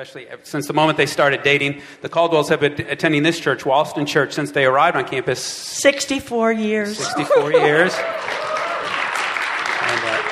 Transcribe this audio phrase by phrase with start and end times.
[0.00, 1.82] especially since the moment they started dating.
[2.00, 6.52] The Caldwells have been attending this church, Wollaston Church, since they arrived on campus 64
[6.52, 6.96] years.
[6.96, 7.92] 64 years.
[9.82, 10.22] And, uh,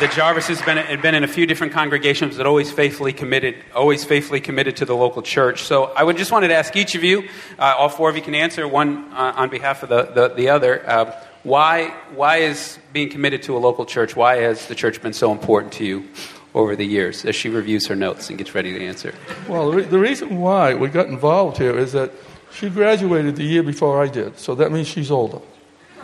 [0.00, 3.56] the Jarvis has been, had been in a few different congregations, but always faithfully committed,
[3.74, 5.64] always faithfully committed to the local church.
[5.64, 7.28] So I would just wanted to ask each of you,
[7.58, 10.48] uh, all four of you can answer, one uh, on behalf of the, the, the
[10.48, 10.88] other.
[10.88, 15.12] Uh, why, why is being committed to a local church, why has the church been
[15.12, 16.08] so important to you
[16.54, 19.14] over the years as she reviews her notes and gets ready to answer?
[19.48, 22.12] Well, the, re- the reason why we got involved here is that
[22.52, 25.40] she graduated the year before I did, so that means she's older.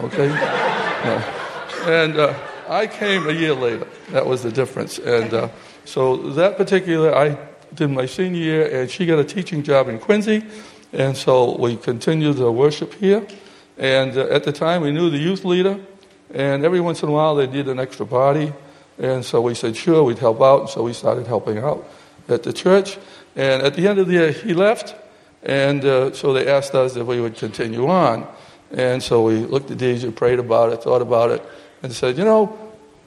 [0.00, 1.32] Okay?
[1.86, 2.34] And uh,
[2.68, 3.86] I came a year later.
[4.10, 4.98] That was the difference.
[4.98, 5.48] And uh,
[5.84, 7.38] so that particular, I
[7.72, 10.44] did my senior year, and she got a teaching job in Quincy.
[10.92, 13.24] And so we continued to worship here.
[13.78, 15.78] And uh, at the time, we knew the youth leader.
[16.34, 18.52] And every once in a while, they need an extra body.
[18.98, 20.60] And so we said, sure, we'd help out.
[20.60, 21.86] And so we started helping out
[22.28, 22.98] at the church.
[23.34, 24.94] And at the end of the year, he left.
[25.42, 28.26] And uh, so they asked us if we would continue on.
[28.72, 31.42] And so we looked at these and prayed about it, thought about it
[31.82, 32.58] and said, you know,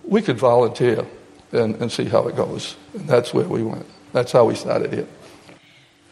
[0.04, 1.06] we could volunteer
[1.52, 2.76] and, and see how it goes.
[2.94, 3.86] And that's where we went.
[4.14, 5.08] That's how we started here.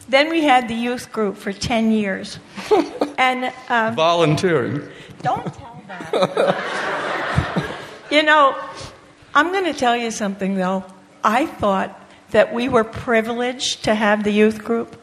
[0.09, 2.39] Then we had the youth group for 10 years.
[3.17, 4.87] and um, Volunteering.
[5.21, 7.75] don't tell that.
[8.11, 8.55] you know,
[9.37, 10.83] I'm going to tell you something, though.
[11.23, 11.93] I thought
[12.31, 14.99] that we were privileged to have the youth group.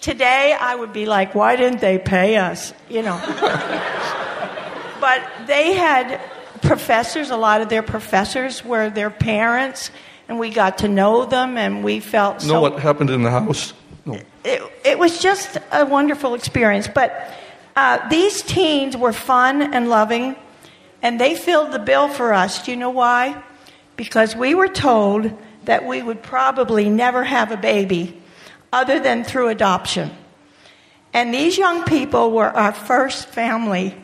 [0.00, 2.72] Today, I would be like, why didn't they pay us?
[2.88, 3.20] You know.
[5.02, 6.18] but they had
[6.62, 9.90] professors, a lot of their professors were their parents,
[10.26, 12.60] and we got to know them, and we felt Know so.
[12.62, 13.74] what happened in the house?
[14.06, 14.18] No.
[14.44, 16.88] It, it was just a wonderful experience.
[16.88, 17.34] But
[17.76, 20.36] uh, these teens were fun and loving,
[21.04, 22.64] and they filled the bill for us.
[22.64, 23.40] Do you know why?
[23.94, 25.30] Because we were told
[25.66, 28.22] that we would probably never have a baby
[28.72, 30.10] other than through adoption.
[31.12, 33.94] And these young people were our first family.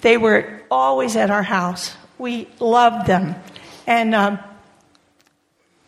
[0.00, 1.94] They were always at our house.
[2.16, 3.34] We loved them.
[3.86, 4.38] And um,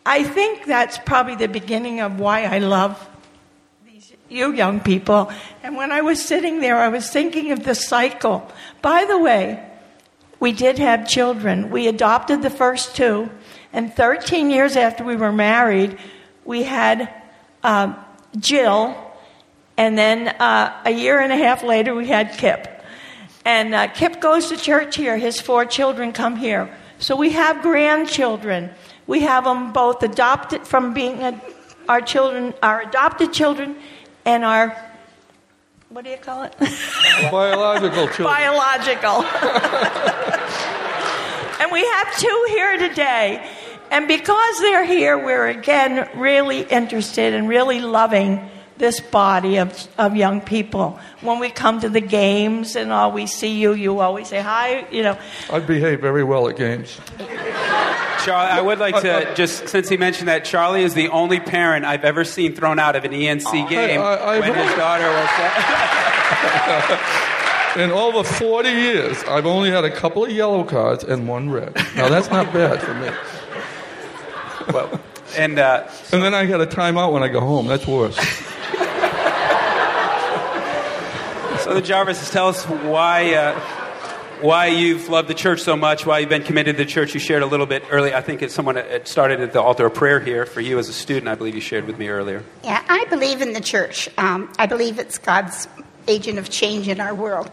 [0.05, 3.09] I think that's probably the beginning of why I love
[3.83, 5.31] these you young people.
[5.63, 8.47] And when I was sitting there, I was thinking of the cycle.
[8.83, 9.70] By the way,
[10.41, 11.69] we did have children.
[11.69, 13.29] We adopted the first two,
[13.71, 15.97] and 13 years after we were married,
[16.43, 17.13] we had
[17.63, 17.95] um,
[18.37, 18.97] Jill,
[19.77, 22.83] and then uh, a year and a half later, we had Kip.
[23.45, 25.15] And uh, Kip goes to church here.
[25.15, 26.75] His four children come here.
[26.97, 28.71] So we have grandchildren.
[29.05, 31.39] We have them both adopted from being a,
[31.87, 33.75] our children, our adopted children,
[34.25, 34.75] and our
[35.91, 36.55] what do you call it?
[37.31, 38.23] Biological children.
[38.23, 39.23] Biological.
[41.59, 43.49] and we have two here today.
[43.91, 50.15] And because they're here, we're again really interested and really loving this body of, of
[50.15, 50.97] young people.
[51.19, 54.87] When we come to the games and all, we see you, you always say hi,
[54.91, 55.17] you know.
[55.51, 56.99] I behave very well at games.
[58.25, 61.85] Charlie, I would like to just since he mentioned that Charlie is the only parent
[61.85, 65.29] I've ever seen thrown out of an ENC game I- I- when his daughter was.
[67.77, 71.73] In over 40 years, I've only had a couple of yellow cards and one red.
[71.95, 73.09] Now, that's not bad for me.
[74.73, 74.99] well,
[75.37, 77.67] and uh, And then I got a timeout when I go home.
[77.67, 78.17] That's worse.
[81.63, 83.33] so the Jarvis, tell us why.
[83.35, 83.59] Uh,
[84.41, 87.13] why you've loved the church so much, why you've been committed to the church.
[87.13, 88.13] You shared a little bit early.
[88.13, 90.89] I think it's someone it started at the altar of prayer here for you as
[90.89, 91.27] a student.
[91.27, 92.43] I believe you shared with me earlier.
[92.63, 94.09] Yeah, I believe in the church.
[94.17, 95.67] Um, I believe it's God's
[96.07, 97.51] agent of change in our world.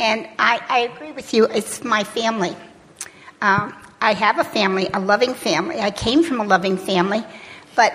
[0.00, 2.56] And I, I agree with you, it's my family.
[3.40, 5.80] Um, I have a family, a loving family.
[5.80, 7.24] I came from a loving family,
[7.74, 7.92] but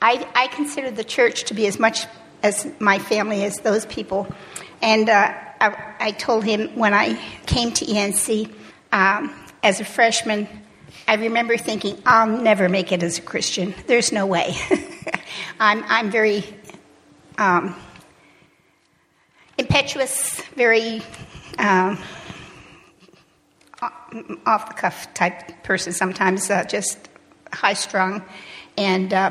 [0.00, 2.06] I, I consider the church to be as much
[2.42, 4.32] as my family as those people.
[4.80, 7.14] And uh, I, I told him when I
[7.46, 8.52] came to ENC
[8.90, 10.48] um, as a freshman,
[11.06, 13.72] I remember thinking, I'll never make it as a Christian.
[13.86, 14.56] There's no way.
[15.60, 16.42] I'm, I'm very
[17.38, 17.76] um,
[19.56, 21.00] impetuous, very
[21.58, 21.96] um,
[24.44, 27.08] off the cuff type person, sometimes uh, just
[27.52, 28.24] high strung.
[28.76, 29.30] And, uh,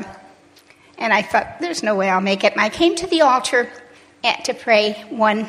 [0.96, 2.52] and I thought, there's no way I'll make it.
[2.52, 3.68] And I came to the altar
[4.24, 5.46] at, to pray one,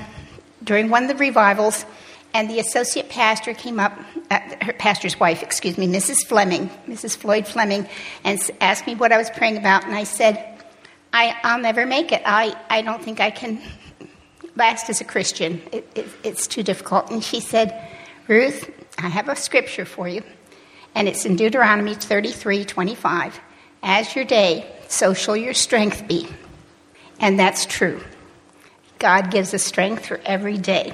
[0.64, 1.86] during one of the revivals,
[2.34, 3.98] and the associate pastor came up,
[4.32, 6.26] uh, her pastor's wife, excuse me, Mrs.
[6.26, 7.16] Fleming, Mrs.
[7.16, 7.88] Floyd Fleming,
[8.24, 9.86] and asked me what I was praying about.
[9.86, 10.60] And I said,
[11.12, 12.24] I, I'll never make it.
[12.26, 13.62] I, I don't think I can
[14.56, 15.62] last as a Christian.
[15.72, 17.12] It, it, it's too difficult.
[17.12, 17.88] And she said,
[18.28, 20.24] Ruth, I have a scripture for you,
[20.96, 23.40] and it's in Deuteronomy 33 25.
[23.84, 26.28] As your day, so shall your strength be.
[27.20, 28.02] And that's true.
[29.04, 30.94] God gives us strength for every day.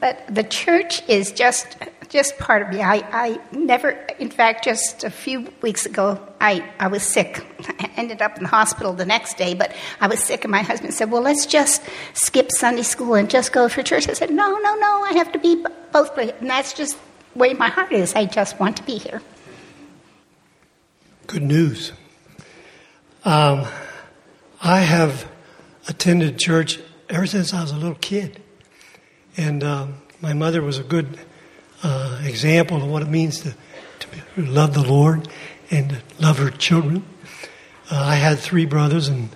[0.00, 1.76] But the church is just
[2.08, 2.80] just part of me.
[2.82, 7.44] I, I never, in fact, just a few weeks ago, I, I was sick.
[7.68, 10.62] I ended up in the hospital the next day, but I was sick, and my
[10.62, 11.82] husband said, Well, let's just
[12.14, 14.08] skip Sunday school and just go for church.
[14.08, 15.62] I said, No, no, no, I have to be
[15.92, 16.34] both places.
[16.40, 16.96] And that's just
[17.34, 18.14] the way my heart is.
[18.14, 19.20] I just want to be here.
[21.26, 21.92] Good news.
[23.26, 23.66] Um,
[24.62, 25.30] I have
[25.86, 26.80] attended church
[27.12, 28.40] ever since I was a little kid.
[29.36, 31.18] And um, my mother was a good
[31.82, 33.54] uh, example of what it means to,
[34.00, 35.28] to love the Lord
[35.70, 37.04] and to love her children.
[37.90, 39.28] Uh, I had three brothers and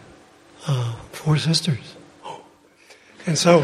[0.66, 1.94] uh, four sisters.
[3.26, 3.60] And so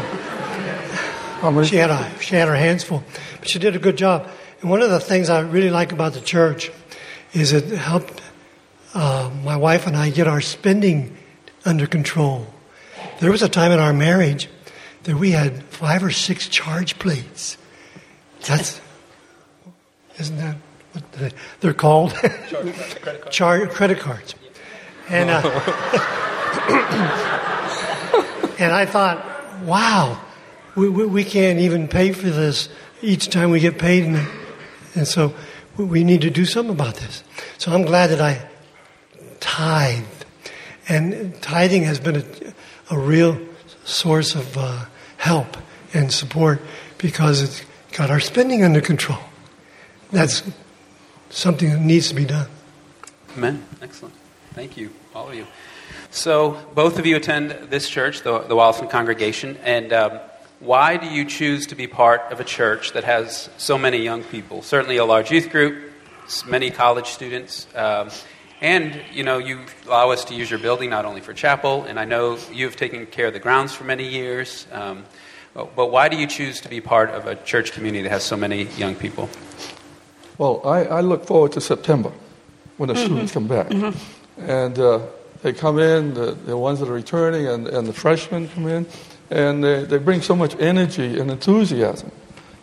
[1.63, 3.03] she had, a, she had her hands full.
[3.39, 4.29] But she did a good job.
[4.61, 6.71] And one of the things I really like about the church
[7.33, 8.21] is it helped
[8.93, 11.17] uh, my wife and I get our spending
[11.65, 12.52] under control.
[13.23, 14.49] There was a time in our marriage
[15.03, 17.57] that we had five or six charge plates.
[18.45, 18.81] That's
[20.19, 20.57] isn't that
[20.91, 22.13] what they're called?
[22.15, 23.23] credit, cards.
[23.31, 24.35] Char- credit cards.
[25.07, 25.41] And uh,
[28.59, 29.25] and I thought,
[29.63, 30.19] wow,
[30.75, 32.67] we, we, we, can't even pay for this
[33.01, 34.27] each time we get paid, and,
[34.95, 35.33] and so
[35.77, 37.23] we need to do something about this.
[37.57, 38.49] So I'm glad that I
[39.39, 40.03] tithe,
[40.89, 42.25] and tithing has been a,
[42.89, 43.39] a real
[43.85, 44.85] source of uh,
[45.17, 45.57] help
[45.93, 46.61] and support
[46.97, 49.19] because it's got our spending under control.
[50.11, 50.43] That's
[51.29, 52.47] something that needs to be done.
[53.37, 53.65] Amen.
[53.81, 54.13] Excellent.
[54.53, 55.47] Thank you, all of you.
[56.11, 60.19] So, both of you attend this church, the, the congregation, and um,
[60.59, 64.23] why do you choose to be part of a church that has so many young
[64.23, 64.61] people?
[64.61, 65.91] Certainly, a large youth group,
[66.45, 68.09] many college students, um,
[68.63, 71.99] and you know, you allow us to use your building not only for chapel, and
[71.99, 74.65] I know you've taken care of the grounds for many years.
[74.71, 75.03] Um,
[75.53, 78.37] but why do you choose to be part of a church community that has so
[78.37, 79.29] many young people?
[80.37, 82.11] Well, I, I look forward to September
[82.77, 83.03] when the mm-hmm.
[83.03, 83.67] students come back.
[83.67, 84.49] Mm-hmm.
[84.49, 84.99] And uh,
[85.43, 88.87] they come in, the, the, ones that are returning, and, and the freshmen come in,
[89.29, 92.11] and they, they bring so much energy and enthusiasm.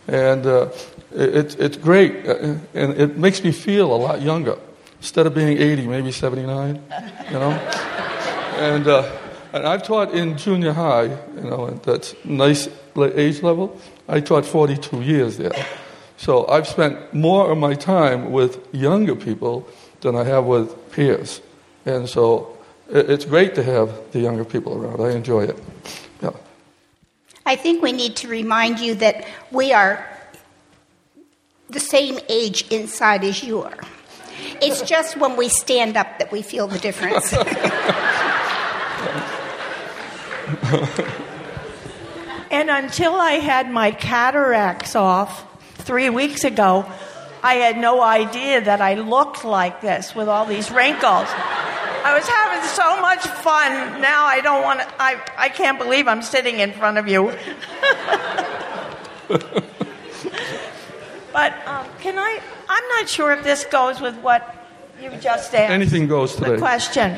[0.07, 0.69] And uh,
[1.11, 4.57] it, it's great, uh, and it makes me feel a lot younger.
[5.01, 6.79] Instead of being 80, maybe 79,
[7.31, 7.49] you know?
[8.59, 9.11] and, uh,
[9.51, 13.81] and I've taught in junior high, you know, that's nice age level.
[14.07, 15.53] I taught 42 years there.
[16.17, 19.67] So I've spent more of my time with younger people
[20.01, 21.41] than I have with peers.
[21.83, 22.55] And so
[22.87, 25.01] it's great to have the younger people around.
[25.01, 25.57] I enjoy it.
[26.21, 26.29] Yeah.
[27.47, 30.07] I think we need to remind you that we are
[31.71, 33.79] the same age inside as you are.
[34.61, 37.33] It's just when we stand up that we feel the difference.
[42.51, 45.47] and until I had my cataracts off,
[45.81, 46.85] three weeks ago,
[47.43, 51.27] I had no idea that I looked like this with all these wrinkles.
[52.03, 54.01] I was having so much fun.
[54.01, 57.31] Now I don't want to, I, I can't believe I'm sitting in front of you.
[61.33, 62.39] but um, can I,
[62.69, 64.55] I'm not sure if this goes with what
[65.01, 65.71] you just asked.
[65.71, 66.51] Anything goes today.
[66.51, 67.13] The question.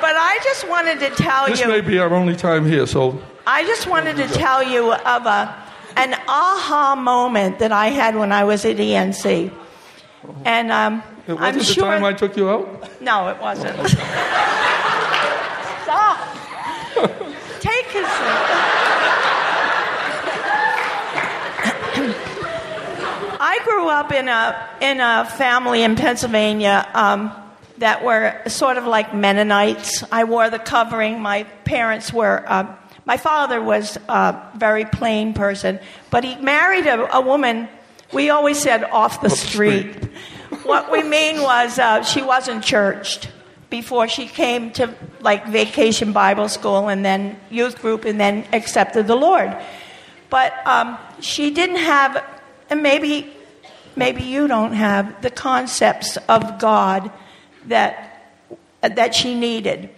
[0.00, 1.66] But I just wanted to tell this you.
[1.66, 3.20] This may be our only time here, so.
[3.46, 5.66] I just wanted to tell you of a
[5.96, 9.50] an aha moment that I had when I was at ENC.
[10.44, 13.00] And um, it wasn't I'm the sure time I took you out?
[13.00, 13.76] No, it wasn't.
[15.82, 16.18] Stop.
[17.60, 18.86] Take his seat.
[23.58, 27.32] I grew up in a in a family in Pennsylvania um,
[27.78, 30.04] that were sort of like Mennonites.
[30.12, 31.22] I wore the covering.
[31.22, 37.16] My parents were uh, my father was a very plain person, but he married a,
[37.16, 37.70] a woman,
[38.12, 40.04] we always said off the street.
[40.64, 43.30] what we mean was uh, she wasn't churched
[43.70, 49.06] before she came to like vacation Bible school and then youth group and then accepted
[49.06, 49.56] the Lord.
[50.28, 52.22] But um, she didn't have,
[52.68, 53.32] and maybe,
[53.96, 57.10] maybe you don't have the concepts of God
[57.66, 58.12] that
[58.82, 59.90] that she needed.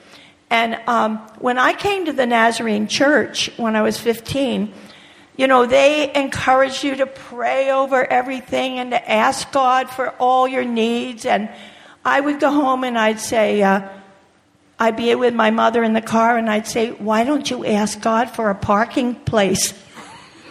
[0.50, 4.72] And um, when I came to the Nazarene church when I was 15,
[5.36, 10.48] you know, they encouraged you to pray over everything and to ask God for all
[10.48, 11.26] your needs.
[11.26, 11.50] And
[12.04, 13.88] I would go home and I'd say, uh,
[14.78, 18.00] I'd be with my mother in the car and I'd say, Why don't you ask
[18.00, 19.72] God for a parking place?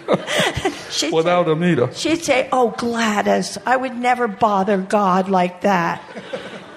[1.11, 1.93] Without say, a meter.
[1.93, 6.01] She'd say, Oh, Gladys, I would never bother God like that.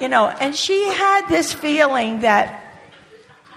[0.00, 2.60] you know, and she had this feeling that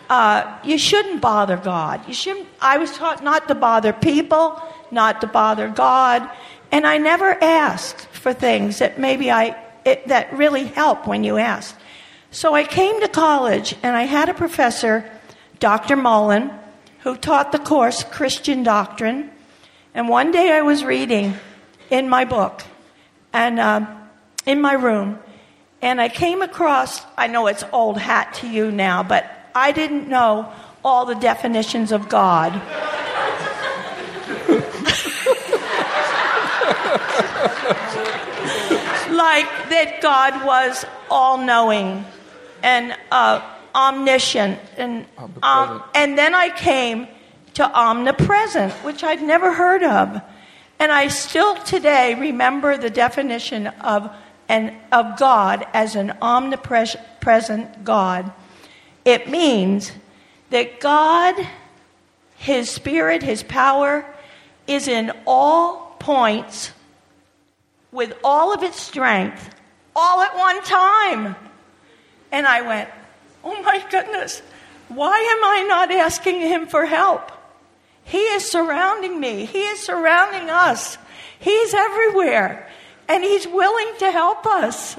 [0.10, 2.08] uh, you shouldn't bother God.
[2.08, 2.48] You shouldn't.
[2.62, 4.62] I was taught not to bother people,
[4.92, 6.30] not to bother God,
[6.72, 11.38] and I never asked for things that maybe I it, that really help when you
[11.38, 11.76] ask.
[12.32, 15.10] So I came to college and I had a professor,
[15.60, 15.96] Dr.
[15.96, 16.52] Mullen,
[17.00, 19.30] who taught the course Christian Doctrine.
[19.94, 21.36] And one day I was reading
[21.92, 22.64] in my book
[23.32, 23.86] and uh,
[24.46, 25.20] in my room,
[25.82, 30.08] and I came across, I know it's old hat to you now, but I didn't
[30.08, 30.52] know
[30.84, 32.54] all the definitions of God.
[39.14, 42.04] like that God was all knowing
[42.64, 43.42] and uh,
[43.76, 44.60] omniscient.
[44.78, 45.06] And,
[45.44, 47.08] um, and then I came
[47.56, 50.22] to omnipresent, which I'd never heard of.
[50.80, 54.14] And I still today remember the definition of,
[54.50, 58.32] an, of God as an omnipresent God.
[59.06, 59.92] It means
[60.50, 61.36] that God,
[62.36, 64.06] His Spirit, His power,
[64.68, 66.72] is in all points
[67.92, 69.54] with all of its strength,
[69.96, 71.36] all at one time.
[72.32, 72.90] And I went,
[73.44, 74.42] Oh my goodness,
[74.88, 77.32] why am I not asking Him for help?
[78.06, 80.98] He is surrounding me, He is surrounding us,
[81.40, 82.70] He's everywhere,
[83.08, 84.96] and He's willing to help us.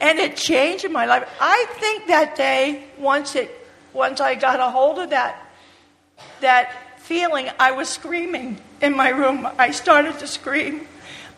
[0.00, 1.28] And it changed my life.
[1.40, 3.50] I think that day, once it,
[3.92, 5.40] once I got a hold of that,
[6.40, 9.46] that feeling, I was screaming in my room.
[9.58, 10.88] I started to scream.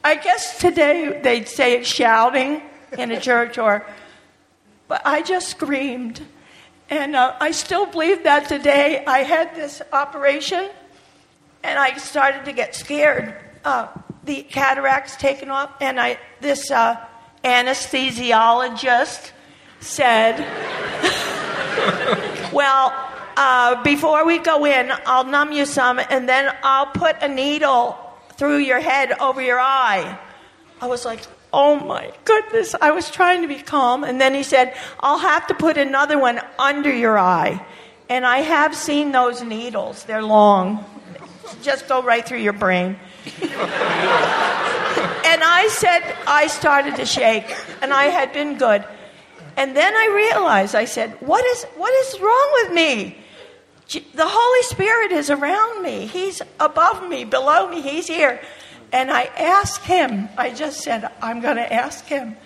[0.02, 2.62] I guess today they'd say it's shouting
[2.96, 3.84] in a church, or,
[4.86, 6.24] but I just screamed.
[6.88, 9.04] And uh, I still believe that today.
[9.04, 10.70] I had this operation,
[11.66, 13.36] and I started to get scared.
[13.64, 13.88] Uh,
[14.24, 16.96] the cataracts taken off, and I this uh,
[17.44, 19.32] anesthesiologist
[19.80, 20.38] said,
[22.52, 22.92] Well,
[23.36, 27.98] uh, before we go in, I'll numb you some, and then I'll put a needle
[28.34, 30.18] through your head over your eye.
[30.80, 31.20] I was like,
[31.52, 32.74] Oh my goodness.
[32.80, 34.04] I was trying to be calm.
[34.04, 37.64] And then he said, I'll have to put another one under your eye.
[38.08, 40.84] And I have seen those needles, they're long,
[41.62, 42.96] just go right through your brain.
[43.42, 48.84] and I said, I started to shake, and I had been good.
[49.56, 53.16] And then I realized, I said, what is, what is wrong with me?
[53.88, 56.06] The Holy Spirit is around me.
[56.06, 57.80] He's above me, below me.
[57.80, 58.40] He's here.
[58.92, 62.36] And I asked him, I just said, I'm going to ask him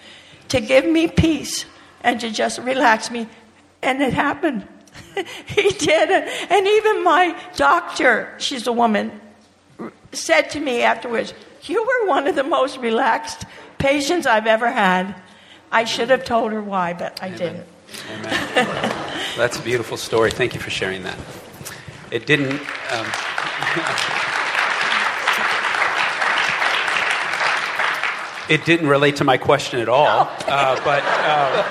[0.49, 1.64] to give me peace
[2.02, 3.26] and to just relax me.
[3.83, 4.66] And it happened.
[5.47, 6.11] he did.
[6.50, 9.21] And even my doctor, she's a woman,
[10.12, 13.45] said to me afterwards, You were one of the most relaxed
[13.79, 15.14] patients I've ever had.
[15.73, 17.38] I should have told her why, but I Amen.
[17.38, 17.67] didn't.
[18.11, 18.93] Amen.
[19.37, 20.31] That's a beautiful story.
[20.31, 21.19] Thank you for sharing that.
[22.11, 22.61] It didn't.
[22.90, 23.07] Um,
[28.50, 31.62] it didn't relate to my question at all, uh, but uh,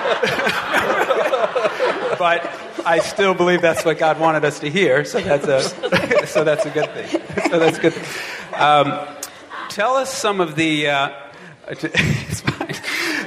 [2.18, 2.50] but
[2.86, 5.04] I still believe that's what God wanted us to hear.
[5.04, 5.60] So that's a
[6.26, 7.20] so that's a good thing.
[7.50, 7.94] So that's good.
[8.54, 9.06] Um,
[9.68, 10.88] tell us some of the.
[10.88, 11.10] Uh.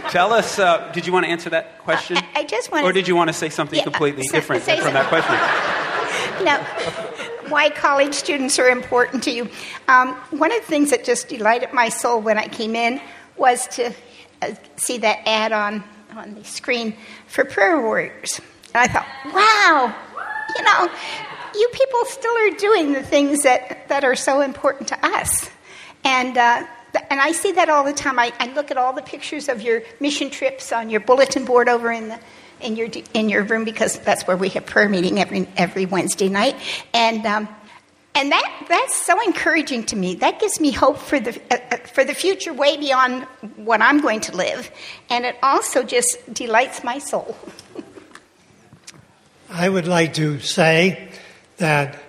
[0.09, 0.59] Tell us.
[0.59, 2.17] Uh, did you want to answer that question?
[2.17, 2.85] I, I just want.
[2.85, 4.93] Or did you want to say something yeah, completely so, different from something.
[4.93, 5.35] that question?
[6.43, 6.57] No.
[7.49, 9.49] Why college students are important to you.
[9.87, 12.99] Um, one of the things that just delighted my soul when I came in
[13.37, 13.93] was to
[14.41, 15.83] uh, see that ad on
[16.15, 16.95] on the screen
[17.27, 18.39] for prayer warriors.
[18.73, 19.95] And I thought, wow,
[20.55, 20.89] you know,
[21.55, 25.49] you people still are doing the things that, that are so important to us.
[26.03, 26.65] And, uh,
[27.09, 28.19] and I see that all the time.
[28.19, 31.69] I, I look at all the pictures of your mission trips on your bulletin board
[31.69, 32.19] over in the
[32.61, 36.29] in your in your room because that's where we have prayer meeting every every Wednesday
[36.29, 36.55] night.
[36.93, 37.49] And um,
[38.15, 40.15] and that that's so encouraging to me.
[40.15, 43.23] That gives me hope for the uh, uh for the future, way beyond
[43.55, 44.69] what I'm going to live.
[45.09, 47.35] And it also just delights my soul.
[49.49, 51.09] I would like to say
[51.57, 51.99] that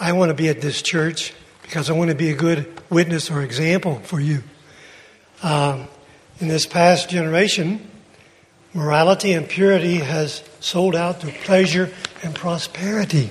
[0.00, 3.30] I want to be at this church because I want to be a good witness
[3.30, 4.42] or example for you.
[5.42, 5.88] Um,
[6.40, 7.88] in this past generation,
[8.72, 13.30] morality and purity has sold out to pleasure and prosperity,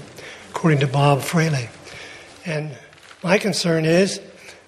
[0.50, 1.70] according to Bob Fraley.
[2.46, 2.76] And
[3.24, 4.20] my concern is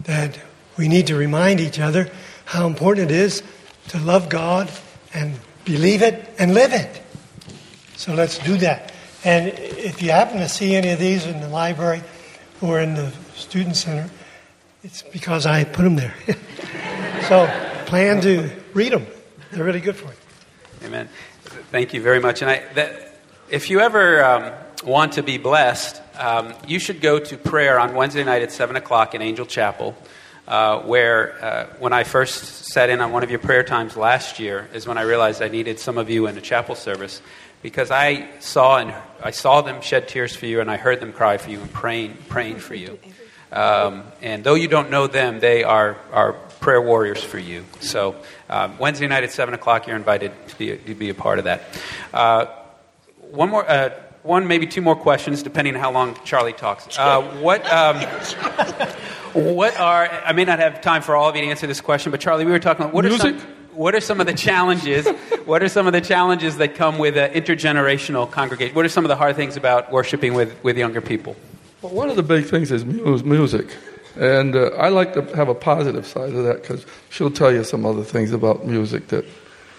[0.01, 0.39] that
[0.77, 2.09] we need to remind each other
[2.45, 3.43] how important it is
[3.89, 4.71] to love God
[5.13, 7.01] and believe it and live it.
[7.97, 8.93] So let's do that.
[9.23, 12.03] And if you happen to see any of these in the library
[12.61, 14.09] or in the student center,
[14.83, 16.13] it's because I put them there.
[17.27, 17.47] so
[17.85, 19.07] plan to read them.
[19.51, 20.87] They're really good for you.
[20.87, 21.09] Amen.
[21.71, 22.41] Thank you very much.
[22.41, 24.53] And I, that, if you ever um,
[24.85, 28.75] want to be blessed, um, you should go to prayer on Wednesday night at 7
[28.75, 29.95] o'clock in Angel Chapel,
[30.47, 34.39] uh, where uh, when I first sat in on one of your prayer times last
[34.39, 37.21] year is when I realized I needed some of you in a chapel service
[37.63, 41.13] because I saw and I saw them shed tears for you and I heard them
[41.13, 42.99] cry for you and praying, praying for you.
[43.51, 47.65] Um, and though you don't know them, they are, are prayer warriors for you.
[47.79, 48.15] So
[48.49, 51.45] um, Wednesday night at 7 o'clock, you're invited to be, to be a part of
[51.45, 51.63] that.
[52.13, 52.45] Uh,
[53.31, 53.89] one more, uh,
[54.25, 56.97] one, maybe two more questions, depending on how long Charlie talks.
[56.97, 58.01] Uh, what, um,
[59.33, 62.11] what are, I may not have time for all of you to answer this question,
[62.11, 63.35] but Charlie, we were talking about what Music?
[63.35, 65.07] are some, what are some of the challenges?
[65.45, 68.75] what are some of the challenges that come with an intergenerational congregation?
[68.75, 71.35] What are some of the hard things about worshiping with, with younger people?
[71.83, 73.75] Well, one of the big things is music.
[74.15, 77.63] And uh, I like to have a positive side of that because she'll tell you
[77.63, 79.25] some other things about music that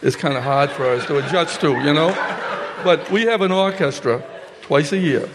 [0.03, 2.15] is kind of hard for us to adjust to, you know?
[2.85, 4.23] But we have an orchestra
[4.67, 5.29] twice a year.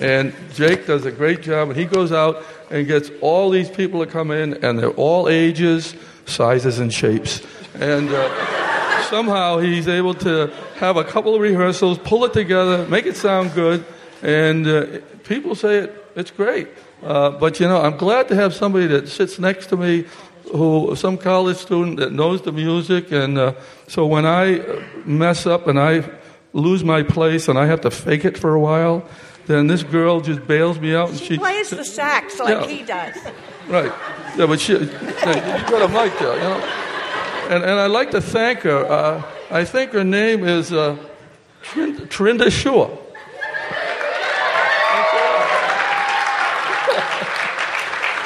[0.00, 4.04] And Jake does a great job, and he goes out and gets all these people
[4.04, 7.42] to come in, and they're all ages, sizes, and shapes.
[7.74, 13.06] And uh, somehow he's able to have a couple of rehearsals, pull it together, make
[13.06, 13.84] it sound good,
[14.22, 14.86] and uh,
[15.24, 16.68] people say it, it's great.
[17.02, 20.04] Uh, but you know, I'm glad to have somebody that sits next to me,
[20.52, 23.54] who some college student that knows the music, and uh,
[23.88, 24.60] so when I
[25.04, 26.08] mess up and I
[26.52, 29.04] lose my place and I have to fake it for a while,
[29.46, 32.76] then this girl just bails me out and She she plays the sax like Yeah.
[32.76, 33.16] he does.
[33.68, 33.92] Right.
[34.36, 36.60] Yeah, but she, you got a mic there, you know.
[37.50, 38.84] And, and I'd like to thank her.
[38.84, 40.96] Uh, I think her name is uh,
[41.62, 42.96] Trin- Trinda Shore.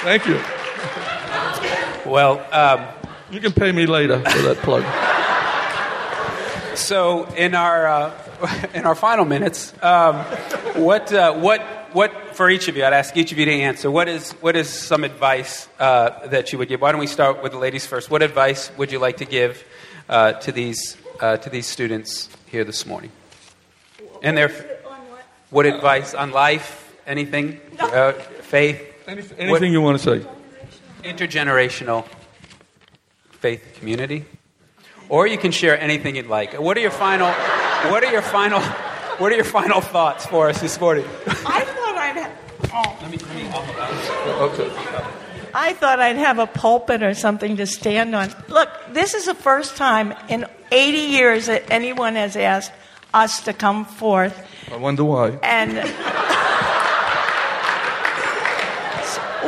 [0.02, 0.38] Thank you.
[2.10, 2.86] Well, um,
[3.30, 4.82] You can pay me later for that plug.
[6.84, 10.16] So in our uh, in our final minutes, um,
[10.76, 11.62] what uh, what
[11.94, 12.84] what for each of you?
[12.84, 13.90] I'd ask each of you to answer.
[13.90, 16.82] What is what is some advice uh, that you would give?
[16.82, 18.10] Why don't we start with the ladies first?
[18.10, 19.64] What advice would you like to give
[20.10, 23.12] uh, to these uh, to these students here this morning?
[24.22, 24.50] And their
[25.48, 26.94] what advice on life?
[27.06, 27.62] Anything?
[27.78, 28.78] Uh, faith?
[29.08, 30.26] Anything, anything you want to say?
[31.02, 32.06] Intergenerational
[33.40, 34.26] faith community?
[35.08, 36.54] Or you can share anything you'd like.
[36.60, 37.30] What are your final
[37.90, 38.60] what are your final
[39.18, 41.04] what are your final thoughts for us this morning?
[41.26, 42.32] I thought I'd have,
[42.72, 43.44] oh, Let me, let me
[44.40, 44.70] Okay.
[45.54, 48.34] I thought I'd have a pulpit or something to stand on.
[48.48, 52.72] Look, this is the first time in 80 years that anyone has asked
[53.12, 54.34] us to come forth
[54.72, 55.38] I wonder why.
[55.44, 55.70] and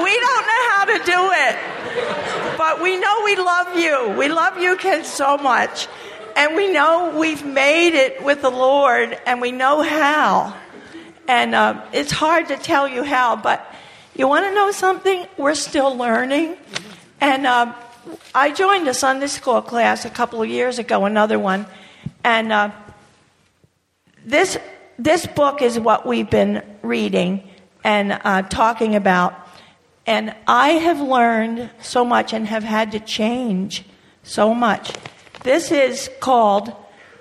[0.05, 1.57] we don't know how to do it.
[2.57, 4.15] But we know we love you.
[4.19, 5.89] We love you kids so much.
[6.37, 10.57] And we know we've made it with the Lord and we know how.
[11.29, 13.67] And uh, it's hard to tell you how, but
[14.15, 15.27] you want to know something?
[15.37, 16.57] We're still learning.
[17.21, 17.75] And uh,
[18.35, 21.67] I joined a Sunday school class a couple of years ago, another one.
[22.23, 22.71] And uh,
[24.25, 24.59] this
[24.99, 27.49] this book is what we've been reading
[27.85, 29.46] and uh, talking about,
[30.07, 33.85] and I have learned so much and have had to change
[34.23, 34.93] so much.
[35.43, 36.73] This is called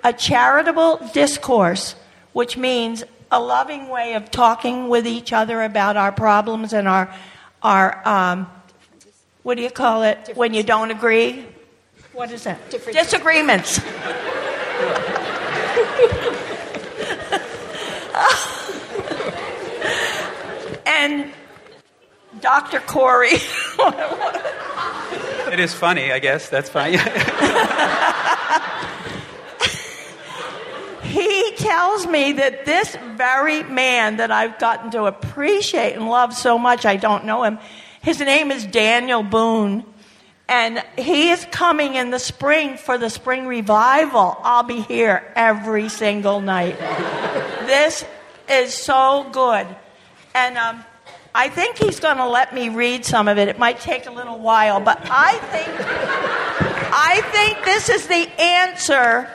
[0.04, 1.96] a charitable discourse,
[2.32, 7.12] which means a loving way of talking with each other about our problems and our
[7.62, 8.46] our um,
[9.42, 11.46] what do you call it when you don't agree?
[12.12, 12.70] What is that?
[12.70, 13.80] Different- Disagreements.
[20.86, 21.32] and
[22.40, 22.80] Dr.
[22.80, 23.38] Corey.
[25.52, 26.48] It is funny, I guess.
[26.48, 26.94] That's fine.
[31.04, 36.58] he tells me that this very man that I've gotten to appreciate and love so
[36.58, 37.60] much, I don't know him,
[38.02, 39.84] his name is Daniel Boone.
[40.48, 44.36] And he is coming in the spring for the spring revival.
[44.42, 46.78] I'll be here every single night.
[47.66, 48.04] this
[48.48, 49.66] is so good.
[50.34, 50.84] And um,
[51.38, 53.48] I think he's going to let me read some of it.
[53.48, 55.68] It might take a little while, but I think
[56.98, 59.28] I think this is the answer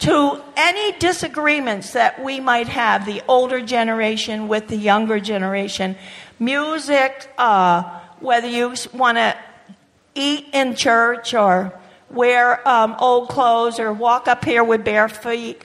[0.00, 5.96] to any disagreements that we might have, the older generation with the younger generation.
[6.40, 7.82] Music, uh,
[8.18, 9.36] whether you want to
[10.16, 11.72] eat in church or
[12.10, 15.62] wear um, old clothes or walk up here with bare feet.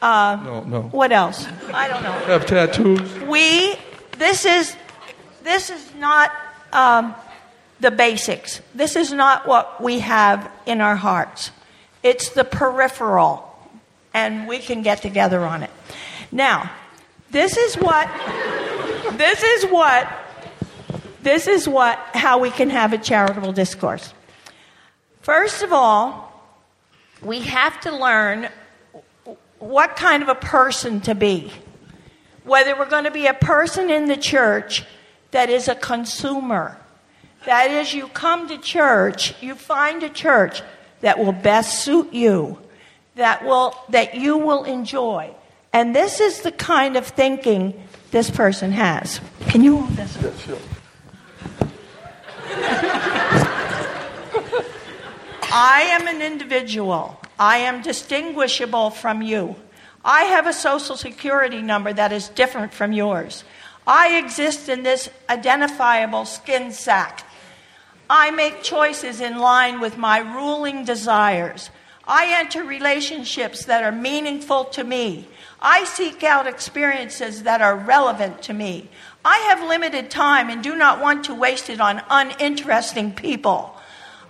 [0.00, 0.82] Uh, No, no.
[0.82, 1.46] What else?
[1.72, 3.12] I don't know Have tattoos?
[3.22, 3.74] we
[4.18, 4.76] this is
[5.46, 6.30] this is not
[6.72, 7.14] um,
[7.80, 11.50] the basics this is not what we have in our hearts
[12.02, 13.46] it's the peripheral
[14.16, 15.70] and we can get together on it.
[16.32, 16.70] Now,
[17.30, 18.08] this is what,
[19.12, 20.10] this is what,
[21.22, 24.14] this is what, how we can have a charitable discourse.
[25.20, 26.32] First of all,
[27.22, 28.48] we have to learn
[29.58, 31.52] what kind of a person to be.
[32.44, 34.82] Whether we're going to be a person in the church
[35.36, 36.78] that is a consumer.
[37.44, 40.62] That is, you come to church, you find a church
[41.02, 42.58] that will best suit you,
[43.16, 45.34] that, will, that you will enjoy.
[45.74, 47.74] And this is the kind of thinking
[48.12, 49.20] this person has.
[49.48, 50.16] Can you hold this?
[50.16, 50.58] Yeah, sure.
[55.52, 57.20] I am an individual.
[57.38, 59.54] I am distinguishable from you.
[60.02, 63.44] I have a social security number that is different from yours.
[63.86, 67.24] I exist in this identifiable skin sac.
[68.10, 71.70] I make choices in line with my ruling desires.
[72.06, 75.28] I enter relationships that are meaningful to me.
[75.60, 78.88] I seek out experiences that are relevant to me.
[79.24, 83.76] I have limited time and do not want to waste it on uninteresting people.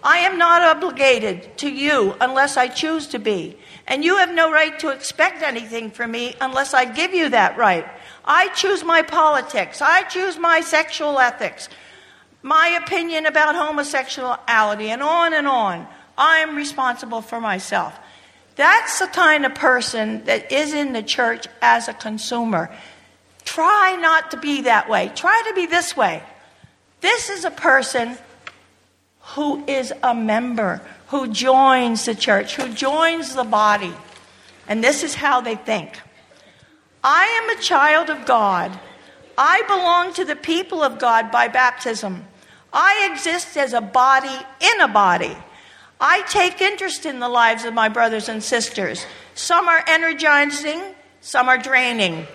[0.02, 3.58] I am not obligated to you unless I choose to be.
[3.86, 7.58] And you have no right to expect anything from me unless I give you that
[7.58, 7.86] right.
[8.26, 9.80] I choose my politics.
[9.80, 11.68] I choose my sexual ethics,
[12.42, 15.86] my opinion about homosexuality, and on and on.
[16.18, 17.96] I am responsible for myself.
[18.56, 22.74] That's the kind of person that is in the church as a consumer.
[23.44, 25.12] Try not to be that way.
[25.14, 26.22] Try to be this way.
[27.00, 28.16] This is a person
[29.34, 33.92] who is a member, who joins the church, who joins the body.
[34.66, 36.00] And this is how they think
[37.08, 38.76] I am a child of God.
[39.38, 42.24] I belong to the people of God by baptism.
[42.72, 45.36] I exist as a body in a body.
[46.00, 49.06] I take interest in the lives of my brothers and sisters.
[49.36, 50.82] Some are energizing,
[51.20, 52.26] some are draining.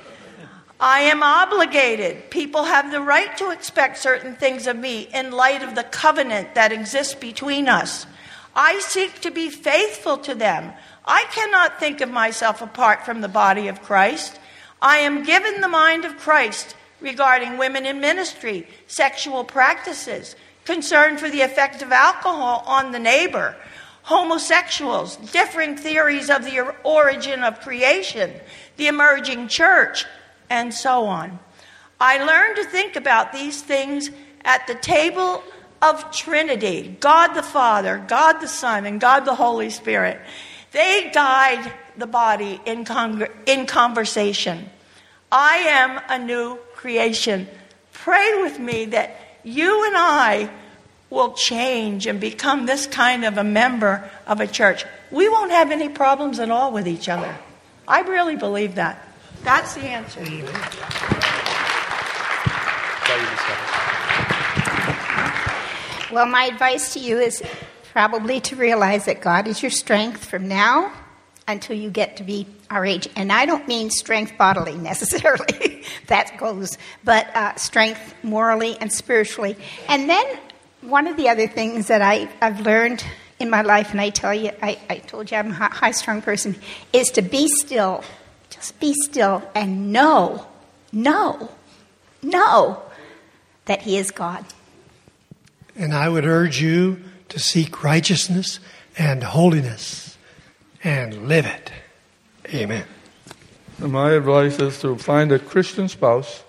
[0.80, 2.32] I am obligated.
[2.32, 6.56] People have the right to expect certain things of me in light of the covenant
[6.56, 8.06] that exists between us.
[8.56, 10.72] I seek to be faithful to them.
[11.04, 14.40] I cannot think of myself apart from the body of Christ.
[14.82, 21.30] I am given the mind of Christ regarding women in ministry, sexual practices, concern for
[21.30, 23.56] the effect of alcohol on the neighbor,
[24.04, 28.32] homosexuals, differing theories of the origin of creation,
[28.78, 30.06] the emerging church,
[30.50, 31.40] and so on.
[32.00, 34.10] I learned to think about these things
[34.44, 35.44] at the table
[35.82, 40.20] of Trinity God the Father, God the Son, and God the Holy Spirit.
[40.72, 44.70] They guide the body in, con- in conversation.
[45.32, 47.48] I am a new creation.
[47.94, 50.50] Pray with me that you and I
[51.10, 54.86] will change and become this kind of a member of a church.
[55.12, 57.36] We won't have any problems at all with each other.
[57.88, 59.06] I really believe that.
[59.44, 60.22] That's the answer.
[66.14, 67.42] Well, my advice to you is
[67.92, 70.92] probably to realize that God is your strength from now
[71.48, 73.10] until you get to be our age.
[73.18, 79.58] And I don't mean strength bodily necessarily, that goes, but uh, strength morally and spiritually.
[79.90, 80.26] And then
[80.82, 83.04] one of the other things that I, I've learned
[83.40, 86.22] in my life, and I tell you, I, I told you I'm a high strung
[86.22, 86.56] person,
[86.94, 88.04] is to be still.
[88.50, 90.48] Just be still and know,
[90.94, 91.50] know,
[92.22, 92.82] know
[93.66, 94.46] that He is God.
[95.76, 98.60] And I would urge you to seek righteousness
[98.98, 100.18] and holiness
[100.84, 101.72] and live it.
[102.54, 102.86] Amen.
[103.80, 106.44] And my advice is to find a Christian spouse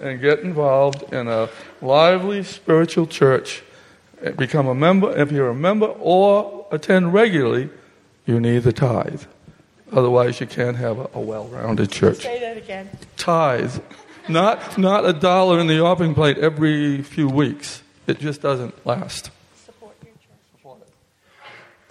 [0.00, 1.48] and get involved in a
[1.80, 3.62] lively spiritual church.
[4.36, 5.16] Become a member.
[5.16, 7.68] If you're a member or attend regularly,
[8.24, 9.22] you need the tithe.
[9.92, 12.22] Otherwise, you can't have a, a well-rounded church.
[12.22, 12.88] Say that again.
[13.16, 13.78] Tithe,
[14.28, 17.82] not not a dollar in the offering plate every few weeks.
[18.06, 19.30] It just doesn't last.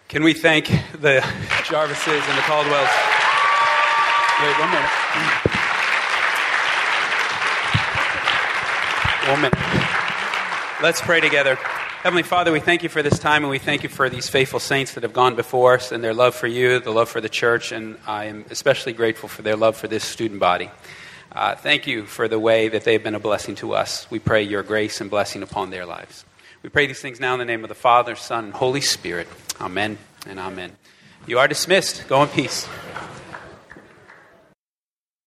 [0.07, 1.19] Can we thank the
[1.65, 2.89] Jarvises and the Caldwells?
[4.39, 4.89] Wait, one minute.
[9.27, 10.83] One minute.
[10.83, 11.55] Let's pray together.
[12.03, 14.59] Heavenly Father, we thank you for this time and we thank you for these faithful
[14.59, 17.27] saints that have gone before us and their love for you, the love for the
[17.27, 20.69] church, and I am especially grateful for their love for this student body.
[21.31, 24.05] Uh, thank you for the way that they have been a blessing to us.
[24.11, 26.25] We pray your grace and blessing upon their lives.
[26.65, 29.27] We pray these things now in the name of the Father, Son, and Holy Spirit.
[29.61, 30.71] Amen and amen.
[31.27, 32.07] You are dismissed.
[32.07, 32.67] Go in peace.